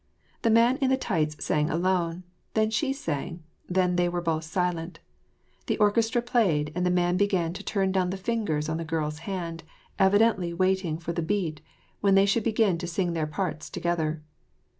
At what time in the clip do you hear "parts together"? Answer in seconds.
13.27-14.23